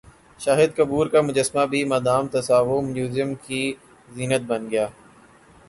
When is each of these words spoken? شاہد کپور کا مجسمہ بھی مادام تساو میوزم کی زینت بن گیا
شاہد 0.39 0.69
کپور 0.77 1.07
کا 1.07 1.21
مجسمہ 1.21 1.65
بھی 1.71 1.83
مادام 1.91 2.27
تساو 2.33 2.79
میوزم 2.83 3.33
کی 3.45 3.61
زینت 4.15 4.41
بن 4.47 4.61
گیا 4.71 4.87